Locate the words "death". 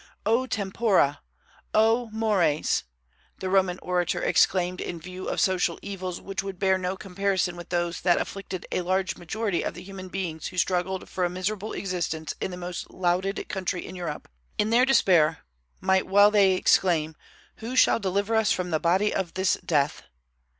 19.63-20.01